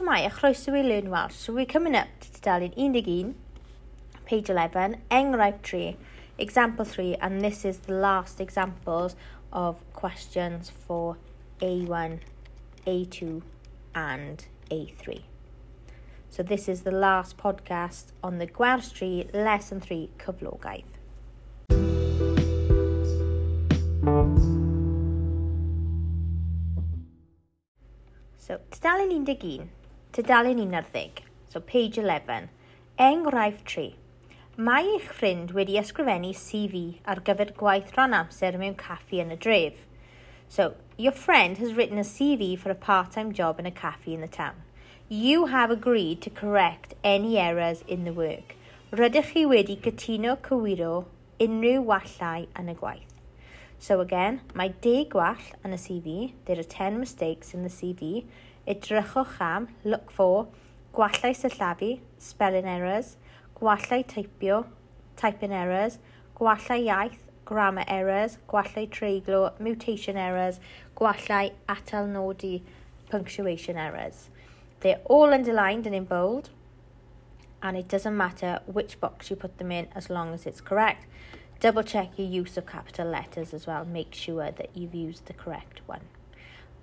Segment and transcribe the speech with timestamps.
[0.00, 1.34] Shemai a chroeso i Learn Welsh.
[1.34, 3.34] So we're coming up to tudalen 11,
[4.24, 5.96] page 11, enghraifft 3,
[6.38, 9.14] example 3, and this is the last examples
[9.52, 11.18] of questions for
[11.60, 12.20] A1,
[12.86, 13.42] A2
[13.94, 15.20] and A3.
[16.30, 20.84] So this is the last podcast on the Gwers Tree Lesson 3 Cyflogaeth.
[28.38, 29.68] So, tudalen 11,
[30.12, 32.48] Tudalen 11, so page 11.
[32.98, 33.94] Enghraifft 3.
[34.56, 36.80] Mae eich ffrind wedi ysgrifennu CV
[37.12, 39.84] ar gyfer gwaith rhan amser mewn caffi yn y dref.
[40.48, 44.20] So, your friend has written a CV for a part-time job in a cafe in
[44.20, 44.58] the town.
[45.08, 48.56] You have agreed to correct any errors in the work.
[48.90, 51.04] Rydych chi wedi cytuno cywiro
[51.38, 53.09] unrhyw wallau yn y gwaith.
[53.82, 56.14] So again, mae 10 gwall yn y CV.
[56.44, 58.26] There are 10 mistakes in the CV.
[58.68, 60.48] Edrychwch am, look for,
[60.92, 63.16] gwallau syllafu, spelling errors,
[63.56, 64.66] gwallau teipio,
[65.16, 65.96] typing errors,
[66.36, 67.16] gwallau iaith,
[67.48, 70.60] grammar errors, gwallau treiglo, mutation errors,
[70.94, 72.60] gwallau atalnodi,
[73.08, 74.28] punctuation errors.
[74.80, 76.50] They're all underlined and in bold,
[77.62, 81.06] and it doesn't matter which box you put them in as long as it's correct.
[81.60, 83.84] Double check your use of capital letters as well.
[83.84, 86.00] Make sure that you've used the correct one.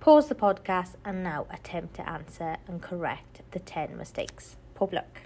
[0.00, 4.56] Pause the podcast and now attempt to answer and correct the 10 mistakes.
[4.74, 5.20] Pob luck.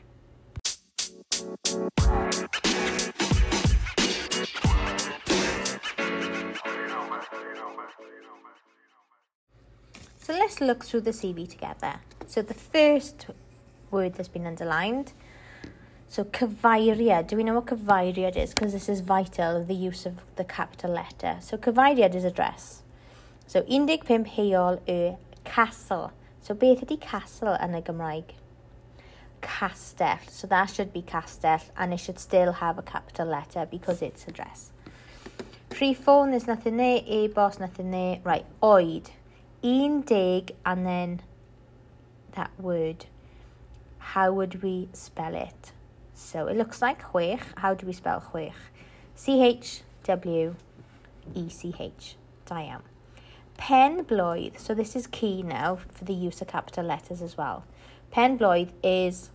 [10.18, 12.00] So let's look through the CV together.
[12.26, 13.26] So the first
[13.92, 15.12] word that's been underlined
[16.08, 18.54] So cyfeiriad, do we know what cyfeiriad is?
[18.54, 21.38] Because this is vital, the use of the capital letter.
[21.40, 22.82] So cyfeiriad is address.
[23.46, 26.12] So 15 heol y castle.
[26.40, 28.34] So beth ydy castle yn y Gymraeg?
[29.40, 30.18] Castell.
[30.28, 34.26] So that should be castell and it should still have a capital letter because it's
[34.26, 34.70] address.
[35.70, 37.02] Free phone, there's nothing there.
[37.04, 38.20] E-boss, nothing there.
[38.24, 39.10] Right, oed.
[39.62, 41.22] Un dig and then
[42.32, 43.06] that word.
[43.98, 45.72] How would we spell it?
[46.18, 47.42] So it looks like chwech.
[47.58, 48.54] How do we spell chwech?
[49.14, 50.56] C-H-W-E-C-H.
[52.46, 52.82] Da iawn.
[53.58, 57.64] Pen blwydd, so this is key now for the use of capital letters as well.
[58.10, 59.30] Pen blwydd is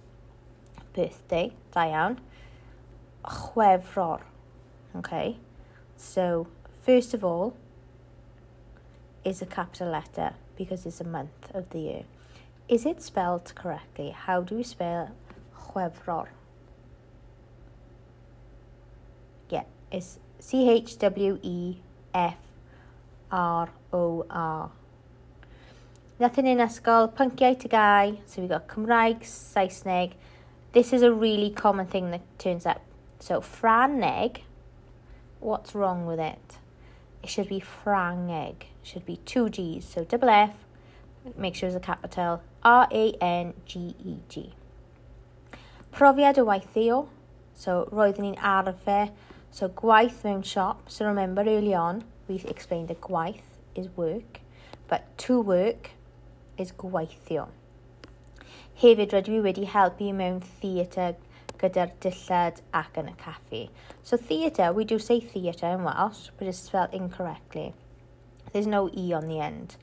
[0.93, 2.17] birthday, da iawn.
[3.25, 4.21] Chwefror,
[4.95, 5.37] okay?
[5.95, 6.47] So,
[6.83, 7.55] first of all,
[9.23, 12.03] is a capital letter because it's a month of the year.
[12.67, 14.09] Is it spelled correctly?
[14.09, 15.11] How do we spell
[15.55, 16.29] chwefror?
[19.51, 21.75] Yeah, it's C H W E
[22.13, 22.37] F
[23.31, 24.71] R O R.
[26.19, 30.13] Nothing in ysgol, pynciau tygau, so we've got Cymraeg, Saesneg.
[30.71, 32.81] This is a really common thing that turns up.
[33.19, 34.43] So Franeg,
[35.41, 36.57] what's wrong with it?
[37.21, 40.53] It should be Frangeg, it should be two G's, so double F,
[41.37, 44.39] make sure it's a capital, R-A-N-G-E-G.
[44.39, 44.53] -E
[45.51, 45.57] -G.
[45.91, 47.09] Profiad o waithio,
[47.53, 49.11] so roeddwn ni'n arfer
[49.51, 50.77] So gwaith mewn siop.
[50.87, 53.41] So remember early on, we explained that gwaith
[53.75, 54.39] is work,
[54.87, 55.91] but to work
[56.57, 57.49] is gweithio.
[58.81, 61.19] Hefyd rydw i wedi helpu mewn theatr
[61.61, 63.61] gyda'r dillad ac yn y caffi.
[64.03, 67.73] So theatre, we do say theatre in Welsh, but it's spelled incorrectly.
[68.53, 69.75] There's no E on the end.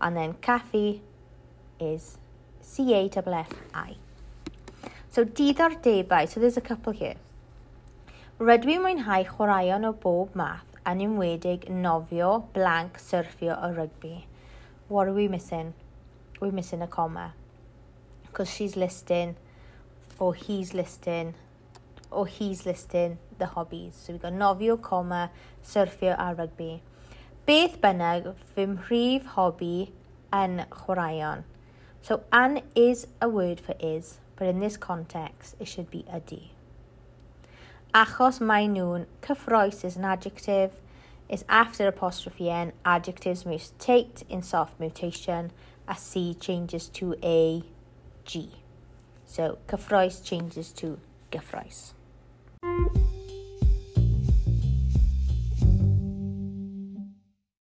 [0.00, 1.00] And then caffi
[1.78, 2.18] is
[2.62, 3.96] C-A-F-F-I.
[5.10, 7.16] So diddordebau, so there's a couple here.
[8.38, 14.12] Rydw i'n mwynhau chwaraeon o bob math, yn ymwedig nofio, blank syrffio a rygbi.
[14.86, 15.72] What are we missing?
[16.38, 17.32] We're missing a comma.
[18.22, 19.34] Because she's listing,
[20.20, 21.34] or he's listing,
[22.12, 23.96] or he's listing the hobbies.
[23.96, 25.32] So we've got nofio, comma,
[25.64, 26.78] syrffio a rygbi.
[27.44, 29.90] Beth bynnag fy mhrif hobi
[30.30, 31.42] yn chwaraeon.
[32.02, 36.52] So an is a word for is, but in this context it should be ydy.
[37.94, 40.74] Achos mae nhw'n cyffroes is an adjective,
[41.28, 45.50] is after apostrophe n, adjectives mutate in soft mutation,
[45.88, 47.62] a c changes to a
[48.26, 48.50] g.
[49.24, 50.98] So cyffroes changes to
[51.32, 51.92] gyffroes.